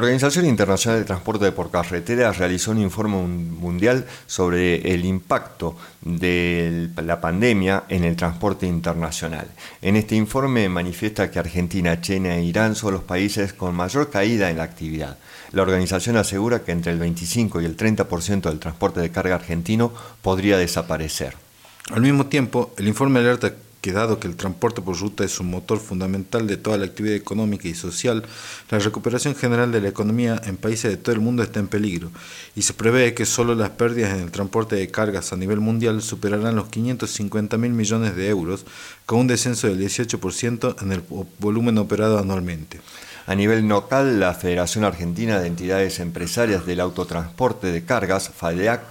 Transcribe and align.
Organización 0.00 0.46
Internacional 0.46 1.00
de 1.00 1.04
Transporte 1.04 1.52
por 1.52 1.70
Carretera 1.70 2.32
realizó 2.32 2.70
un 2.70 2.78
informe 2.78 3.18
mundial 3.18 4.06
sobre 4.26 4.94
el 4.94 5.04
impacto 5.04 5.76
de 6.00 6.88
la 6.96 7.20
pandemia 7.20 7.84
en 7.90 8.04
el 8.04 8.16
transporte 8.16 8.66
internacional. 8.66 9.48
En 9.82 9.96
este 9.96 10.16
informe 10.16 10.70
manifiesta 10.70 11.30
que 11.30 11.38
Argentina, 11.38 12.00
China 12.00 12.34
e 12.34 12.44
Irán 12.44 12.76
son 12.76 12.94
los 12.94 13.02
países 13.02 13.52
con 13.52 13.74
mayor 13.74 14.08
caída 14.08 14.48
en 14.48 14.56
la 14.56 14.62
actividad. 14.62 15.18
La 15.52 15.60
organización 15.60 16.16
asegura 16.16 16.60
que 16.60 16.72
entre 16.72 16.92
el 16.92 16.98
25 16.98 17.60
y 17.60 17.66
el 17.66 17.76
30% 17.76 18.48
del 18.48 18.58
transporte 18.58 19.00
de 19.00 19.10
carga 19.10 19.34
argentino 19.34 19.92
podría 20.22 20.56
desaparecer. 20.56 21.34
Al 21.90 22.00
mismo 22.00 22.24
tiempo, 22.24 22.72
el 22.78 22.88
informe 22.88 23.20
alerta 23.20 23.52
que 23.80 23.92
dado 23.92 24.20
que 24.20 24.28
el 24.28 24.36
transporte 24.36 24.82
por 24.82 24.98
ruta 24.98 25.24
es 25.24 25.40
un 25.40 25.50
motor 25.50 25.78
fundamental 25.78 26.46
de 26.46 26.56
toda 26.56 26.76
la 26.76 26.84
actividad 26.84 27.16
económica 27.16 27.68
y 27.68 27.74
social, 27.74 28.24
la 28.70 28.78
recuperación 28.78 29.34
general 29.34 29.72
de 29.72 29.80
la 29.80 29.88
economía 29.88 30.40
en 30.44 30.56
países 30.56 30.90
de 30.90 30.96
todo 30.96 31.14
el 31.14 31.20
mundo 31.20 31.42
está 31.42 31.60
en 31.60 31.68
peligro 31.68 32.10
y 32.54 32.62
se 32.62 32.74
prevé 32.74 33.14
que 33.14 33.26
solo 33.26 33.54
las 33.54 33.70
pérdidas 33.70 34.14
en 34.14 34.20
el 34.20 34.30
transporte 34.30 34.76
de 34.76 34.90
cargas 34.90 35.32
a 35.32 35.36
nivel 35.36 35.60
mundial 35.60 36.02
superarán 36.02 36.56
los 36.56 36.68
550 36.68 37.56
mil 37.56 37.72
millones 37.72 38.16
de 38.16 38.28
euros, 38.28 38.64
con 39.06 39.20
un 39.20 39.26
descenso 39.26 39.66
del 39.66 39.80
18% 39.80 40.82
en 40.82 40.92
el 40.92 41.02
volumen 41.38 41.78
operado 41.78 42.18
anualmente. 42.18 42.80
A 43.26 43.34
nivel 43.34 43.68
local, 43.68 44.18
la 44.18 44.34
Federación 44.34 44.84
Argentina 44.84 45.38
de 45.38 45.46
Entidades 45.46 46.00
Empresarias 46.00 46.66
del 46.66 46.80
Autotransporte 46.80 47.68
de 47.68 47.84
Cargas, 47.84 48.30
FADEAC, 48.30 48.82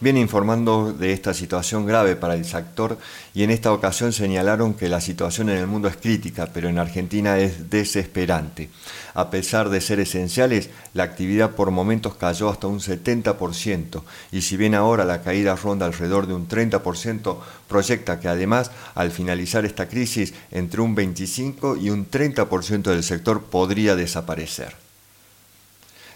viene 0.00 0.20
informando 0.20 0.92
de 0.92 1.12
esta 1.12 1.34
situación 1.34 1.86
grave 1.86 2.16
para 2.16 2.34
el 2.34 2.44
sector 2.44 2.98
y 3.34 3.42
en 3.42 3.50
esta 3.50 3.72
ocasión 3.72 4.12
señalaron 4.12 4.74
que 4.74 4.88
la 4.88 5.00
situación 5.00 5.48
en 5.50 5.58
el 5.58 5.66
mundo 5.66 5.88
es 5.88 5.96
crítica, 5.96 6.50
pero 6.52 6.68
en 6.68 6.78
Argentina 6.78 7.38
es 7.38 7.70
desesperante. 7.70 8.70
A 9.14 9.30
pesar 9.30 9.68
de 9.70 9.80
ser 9.80 10.00
esenciales, 10.00 10.70
la 10.94 11.02
actividad 11.02 11.50
por 11.50 11.70
momentos 11.70 12.14
cayó 12.14 12.48
hasta 12.48 12.68
un 12.68 12.80
70% 12.80 14.02
y 14.30 14.42
si 14.42 14.56
bien 14.56 14.74
ahora 14.74 15.04
la 15.04 15.22
caída 15.22 15.56
ronda 15.56 15.86
alrededor 15.86 16.26
de 16.26 16.34
un 16.34 16.48
30%, 16.48 17.36
proyecta 17.68 18.20
que 18.20 18.28
además 18.28 18.70
al 18.94 19.10
finalizar 19.10 19.64
esta 19.64 19.88
crisis 19.88 20.34
entre 20.50 20.80
un 20.80 20.94
25 20.94 21.76
y 21.76 21.90
un 21.90 22.08
30% 22.10 22.82
del 22.82 23.02
sector 23.02 23.42
podría 23.42 23.96
desaparecer. 23.96 24.87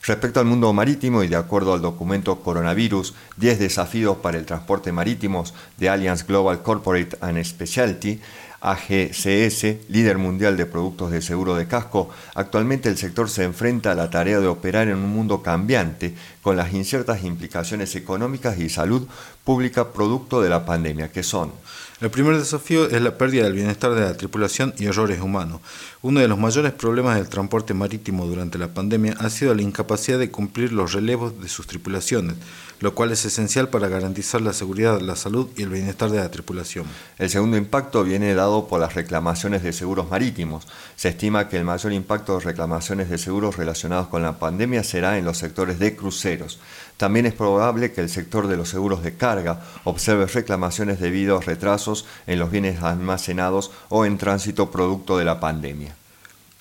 Respecto 0.05 0.41
al 0.41 0.47
mundo 0.47 0.73
marítimo 0.73 1.23
y 1.23 1.29
de 1.29 1.37
acuerdo 1.37 1.75
al 1.75 1.81
documento 1.81 2.41
Coronavirus, 2.41 3.15
10 3.37 3.61
desafíos 3.61 4.17
para 4.17 4.37
el 4.37 4.45
transporte 4.45 4.91
marítimo 4.91 5.45
de 5.79 5.89
Alliance 5.89 6.25
Global 6.27 6.61
Corporate 6.63 7.17
and 7.21 7.41
Specialty, 7.45 8.21
AGCS, 8.63 9.89
líder 9.89 10.19
mundial 10.19 10.57
de 10.57 10.67
productos 10.67 11.11
de 11.11 11.21
seguro 11.21 11.57
de 11.57 11.67
casco, 11.67 12.11
actualmente 12.35 12.89
el 12.89 12.97
sector 12.97 13.29
se 13.29 13.43
enfrenta 13.43 13.91
a 13.91 13.97
la 13.97 14.09
tarea 14.09 14.39
de 14.39 14.47
operar 14.47 14.87
en 14.89 14.99
un 14.99 15.11
mundo 15.11 15.43
cambiante 15.43 16.15
con 16.43 16.57
las 16.57 16.73
inciertas 16.73 17.25
implicaciones 17.25 17.97
económicas 17.97 18.59
y 18.59 18.69
salud 18.69 19.09
pública 19.45 19.93
producto 19.93 20.41
de 20.41 20.49
la 20.49 20.65
pandemia, 20.65 21.11
que 21.11 21.25
son 21.25 21.51
el 22.03 22.11
primer 22.11 22.37
desafío 22.37 22.91
es 22.91 23.01
la 23.01 23.17
pérdida 23.17 23.45
del 23.45 23.53
bienestar 23.53 23.95
de 23.95 24.01
la 24.01 24.17
tripulación 24.17 24.75
y 24.77 24.87
errores 24.87 25.21
humanos. 25.21 25.61
Uno 26.03 26.19
de 26.19 26.27
los 26.27 26.37
mayores 26.37 26.73
problemas 26.73 27.15
del 27.15 27.29
transporte 27.29 27.75
marítimo 27.75 28.27
durante 28.27 28.59
la 28.59 28.75
pandemia 28.75 29.15
ha 29.21 29.31
sido 29.31 29.55
la 29.55 29.63
incapacidad 29.63 30.19
de 30.19 30.29
cumplir 30.29 30.73
los 30.73 30.95
relevos 30.95 31.41
de 31.41 31.49
sus 31.49 31.69
tripulaciones, 31.69 32.35
lo 32.81 32.97
cual 32.97 33.13
es 33.13 33.25
esencial 33.25 33.69
para 33.69 33.87
garantizar 33.87 34.41
la 34.41 34.53
seguridad, 34.53 35.01
la 35.01 35.15
salud 35.15 35.49
y 35.57 35.63
el 35.63 35.69
bienestar 35.69 36.11
de 36.11 36.19
la 36.19 36.29
tripulación. 36.29 36.87
El 37.19 37.31
segundo 37.31 37.57
impacto 37.57 38.03
viene 38.03 38.35
dado 38.35 38.52
por 38.69 38.81
las 38.81 38.95
reclamaciones 38.95 39.63
de 39.63 39.73
seguros 39.73 40.11
marítimos. 40.11 40.69
Se 40.97 41.09
estima 41.09 41.49
que 41.49 41.57
el 41.57 41.65
mayor 41.65 41.93
impacto 41.93 42.39
de 42.39 42.45
reclamaciones 42.45 43.09
de 43.09 43.19
seguros 43.19 43.57
relacionados 43.57 44.09
con 44.09 44.23
la 44.23 44.39
pandemia 44.39 44.85
será 44.85 45.19
en 45.19 45.25
los 45.25 45.39
sectores 45.39 45.79
de 45.79 45.97
cruceros. 45.97 46.59
También 46.99 47.27
es 47.27 47.33
probable 47.33 47.93
que 47.93 48.03
el 48.03 48.09
sector 48.09 48.47
de 48.47 48.57
los 48.57 48.69
seguros 48.69 49.03
de 49.03 49.17
carga 49.17 49.61
observe 49.85 50.27
reclamaciones 50.27 51.01
debido 51.01 51.39
a 51.39 51.41
retrasos 51.41 52.05
en 52.27 52.39
los 52.39 52.51
bienes 52.51 52.83
almacenados 52.83 53.71
o 53.89 54.05
en 54.05 54.19
tránsito 54.19 54.71
producto 54.71 55.19
de 55.19 55.25
la 55.25 55.41
pandemia. 55.41 55.97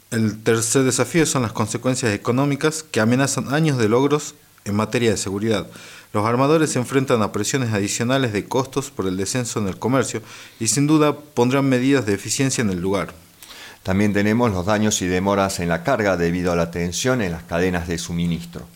El 0.09 0.41
tercer 0.43 0.83
desafío 0.83 1.25
son 1.25 1.41
las 1.41 1.53
consecuencias 1.53 2.13
económicas 2.13 2.83
que 2.83 2.99
amenazan 2.99 3.53
años 3.53 3.77
de 3.77 3.89
logros 3.89 4.35
en 4.65 4.75
materia 4.75 5.11
de 5.11 5.17
seguridad. 5.17 5.67
Los 6.13 6.25
armadores 6.25 6.71
se 6.71 6.79
enfrentan 6.79 7.21
a 7.21 7.31
presiones 7.31 7.73
adicionales 7.73 8.33
de 8.33 8.45
costos 8.45 8.91
por 8.91 9.07
el 9.07 9.17
descenso 9.17 9.59
en 9.59 9.67
el 9.67 9.79
comercio 9.79 10.21
y 10.59 10.67
sin 10.67 10.87
duda 10.87 11.15
pondrán 11.15 11.69
medidas 11.69 12.05
de 12.05 12.13
eficiencia 12.13 12.61
en 12.61 12.69
el 12.69 12.81
lugar. 12.81 13.13
También 13.83 14.13
tenemos 14.13 14.51
los 14.51 14.65
daños 14.65 15.01
y 15.01 15.07
demoras 15.07 15.59
en 15.59 15.69
la 15.69 15.83
carga 15.83 16.17
debido 16.17 16.51
a 16.51 16.55
la 16.55 16.69
tensión 16.69 17.21
en 17.21 17.31
las 17.31 17.43
cadenas 17.43 17.87
de 17.87 17.97
suministro. 17.97 18.67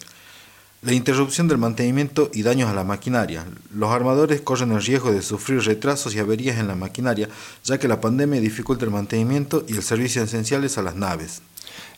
La 0.81 0.93
interrupción 0.93 1.47
del 1.47 1.57
mantenimiento 1.57 2.29
y 2.33 2.43
daños 2.43 2.69
a 2.69 2.73
la 2.73 2.83
maquinaria. 2.83 3.43
Los 3.73 3.91
armadores 3.91 4.41
corren 4.41 4.71
el 4.71 4.83
riesgo 4.83 5.11
de 5.11 5.21
sufrir 5.21 5.61
retrasos 5.63 6.13
y 6.15 6.19
averías 6.19 6.57
en 6.57 6.67
la 6.67 6.75
maquinaria, 6.75 7.27
ya 7.63 7.79
que 7.79 7.87
la 7.87 8.01
pandemia 8.01 8.39
dificulta 8.39 8.85
el 8.85 8.91
mantenimiento 8.91 9.65
y 9.67 9.75
el 9.75 9.83
servicio 9.83 10.21
esenciales 10.23 10.77
a 10.77 10.83
las 10.83 10.95
naves. 10.95 11.41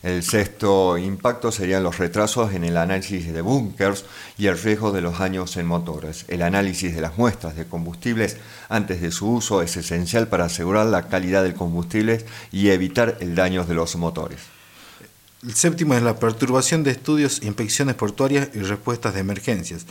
El 0.02 0.22
sexto 0.22 0.96
impacto 0.96 1.50
serían 1.50 1.82
los 1.82 1.98
retrasos 1.98 2.52
en 2.54 2.64
el 2.64 2.76
análisis 2.76 3.32
de 3.32 3.40
búnkers 3.40 4.04
y 4.36 4.46
el 4.46 4.58
riesgo 4.58 4.92
de 4.92 5.00
los 5.00 5.18
daños 5.18 5.56
en 5.56 5.66
motores. 5.66 6.24
El 6.28 6.42
análisis 6.42 6.94
de 6.94 7.00
las 7.00 7.18
muestras 7.18 7.56
de 7.56 7.66
combustibles 7.66 8.36
antes 8.68 9.00
de 9.00 9.10
su 9.10 9.28
uso 9.28 9.60
es 9.62 9.76
esencial 9.76 10.28
para 10.28 10.44
asegurar 10.44 10.86
la 10.86 11.08
calidad 11.08 11.42
del 11.42 11.54
combustible 11.54 12.24
y 12.52 12.68
evitar 12.68 13.18
el 13.20 13.34
daño 13.34 13.64
de 13.64 13.74
los 13.74 13.96
motores. 13.96 14.40
El 15.46 15.54
séptimo 15.54 15.94
es 15.94 16.02
la 16.02 16.18
perturbación 16.18 16.82
de 16.82 16.90
estudios, 16.90 17.42
inspecciones 17.42 17.94
portuarias 17.94 18.48
y 18.54 18.58
respuestas 18.58 19.14
de 19.14 19.20
emergencias. 19.20 19.86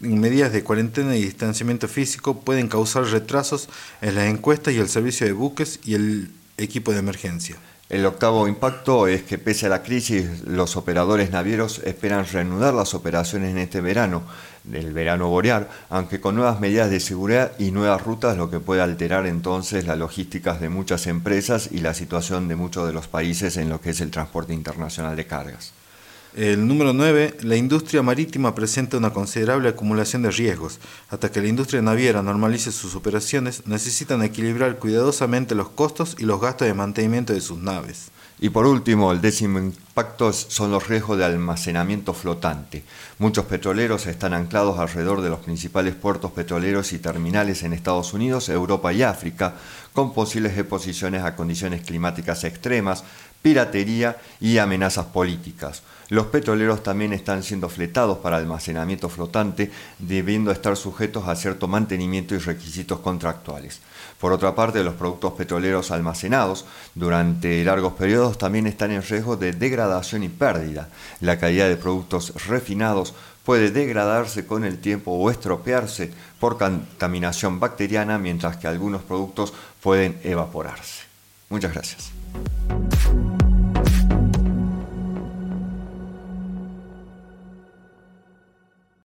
Medidas 0.00 0.50
de 0.50 0.64
cuarentena 0.64 1.14
y 1.14 1.22
distanciamiento 1.22 1.88
físico 1.88 2.40
pueden 2.40 2.68
causar 2.68 3.04
retrasos 3.04 3.68
en 4.00 4.14
las 4.14 4.28
encuestas 4.28 4.72
y 4.72 4.78
el 4.78 4.88
servicio 4.88 5.26
de 5.26 5.34
buques 5.34 5.80
y 5.84 5.94
el 5.94 6.30
equipo 6.56 6.92
de 6.92 7.00
emergencia. 7.00 7.56
El 7.88 8.04
octavo 8.04 8.46
impacto 8.46 9.06
es 9.06 9.22
que 9.22 9.38
pese 9.38 9.64
a 9.64 9.70
la 9.70 9.82
crisis, 9.82 10.42
los 10.44 10.76
operadores 10.76 11.30
navieros 11.30 11.80
esperan 11.84 12.26
reanudar 12.26 12.74
las 12.74 12.92
operaciones 12.92 13.52
en 13.52 13.56
este 13.56 13.80
verano, 13.80 14.24
del 14.64 14.92
verano 14.92 15.30
boreal, 15.30 15.68
aunque 15.88 16.20
con 16.20 16.34
nuevas 16.34 16.60
medidas 16.60 16.90
de 16.90 17.00
seguridad 17.00 17.52
y 17.58 17.70
nuevas 17.70 18.02
rutas, 18.04 18.36
lo 18.36 18.50
que 18.50 18.60
puede 18.60 18.82
alterar 18.82 19.26
entonces 19.26 19.86
las 19.86 19.96
logísticas 19.96 20.60
de 20.60 20.68
muchas 20.68 21.06
empresas 21.06 21.70
y 21.72 21.78
la 21.78 21.94
situación 21.94 22.46
de 22.46 22.56
muchos 22.56 22.86
de 22.86 22.92
los 22.92 23.08
países 23.08 23.56
en 23.56 23.70
lo 23.70 23.80
que 23.80 23.90
es 23.90 24.02
el 24.02 24.10
transporte 24.10 24.52
internacional 24.52 25.16
de 25.16 25.26
cargas. 25.26 25.72
El 26.38 26.68
número 26.68 26.92
9, 26.92 27.38
la 27.42 27.56
industria 27.56 28.00
marítima 28.00 28.54
presenta 28.54 28.96
una 28.96 29.12
considerable 29.12 29.70
acumulación 29.70 30.22
de 30.22 30.30
riesgos. 30.30 30.78
Hasta 31.10 31.32
que 31.32 31.40
la 31.40 31.48
industria 31.48 31.82
naviera 31.82 32.22
normalice 32.22 32.70
sus 32.70 32.94
operaciones, 32.94 33.66
necesitan 33.66 34.22
equilibrar 34.22 34.78
cuidadosamente 34.78 35.56
los 35.56 35.68
costos 35.70 36.14
y 36.16 36.26
los 36.26 36.40
gastos 36.40 36.68
de 36.68 36.74
mantenimiento 36.74 37.32
de 37.32 37.40
sus 37.40 37.58
naves. 37.58 38.12
Y 38.38 38.50
por 38.50 38.68
último, 38.68 39.10
el 39.10 39.20
décimo 39.20 39.72
son 40.48 40.70
los 40.70 40.86
riesgos 40.86 41.18
de 41.18 41.24
almacenamiento 41.24 42.14
flotante. 42.14 42.84
Muchos 43.18 43.46
petroleros 43.46 44.06
están 44.06 44.32
anclados 44.32 44.78
alrededor 44.78 45.22
de 45.22 45.28
los 45.28 45.40
principales 45.40 45.96
puertos 45.96 46.30
petroleros 46.30 46.92
y 46.92 47.00
terminales 47.00 47.64
en 47.64 47.72
Estados 47.72 48.12
Unidos, 48.14 48.48
Europa 48.48 48.92
y 48.92 49.02
África, 49.02 49.54
con 49.92 50.14
posibles 50.14 50.56
exposiciones 50.56 51.24
a 51.24 51.34
condiciones 51.34 51.82
climáticas 51.82 52.44
extremas, 52.44 53.02
piratería 53.42 54.18
y 54.40 54.58
amenazas 54.58 55.06
políticas. 55.06 55.82
Los 56.10 56.26
petroleros 56.26 56.82
también 56.82 57.12
están 57.12 57.42
siendo 57.42 57.68
fletados 57.68 58.18
para 58.18 58.38
almacenamiento 58.38 59.10
flotante, 59.10 59.70
debiendo 59.98 60.50
estar 60.50 60.74
sujetos 60.76 61.28
a 61.28 61.36
cierto 61.36 61.68
mantenimiento 61.68 62.34
y 62.34 62.38
requisitos 62.38 63.00
contractuales. 63.00 63.80
Por 64.18 64.32
otra 64.32 64.54
parte, 64.54 64.82
los 64.82 64.94
productos 64.94 65.34
petroleros 65.34 65.90
almacenados 65.90 66.64
durante 66.94 67.62
largos 67.62 67.92
periodos 67.92 68.38
también 68.38 68.66
están 68.66 68.90
en 68.90 69.02
riesgo 69.02 69.36
de 69.36 69.52
y 70.22 70.28
pérdida. 70.28 70.88
La 71.20 71.38
calidad 71.38 71.68
de 71.68 71.76
productos 71.76 72.32
refinados 72.46 73.14
puede 73.44 73.70
degradarse 73.70 74.46
con 74.46 74.64
el 74.64 74.78
tiempo 74.78 75.12
o 75.12 75.30
estropearse 75.30 76.12
por 76.38 76.58
contaminación 76.58 77.58
bacteriana, 77.58 78.18
mientras 78.18 78.58
que 78.58 78.66
algunos 78.66 79.02
productos 79.02 79.52
pueden 79.82 80.20
evaporarse. 80.22 81.04
Muchas 81.48 81.72
gracias. 81.72 82.12